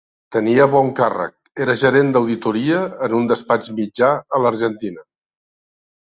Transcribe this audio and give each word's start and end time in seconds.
Tenia 0.35 0.65
bon 0.75 0.87
càrrec, 0.99 1.33
era 1.65 1.75
gerent 1.81 2.09
d’auditoria 2.15 2.79
en 3.07 3.13
un 3.17 3.27
despatx 3.33 3.69
mitjà 3.81 4.09
a 4.39 4.41
l’Argentina. 4.45 5.05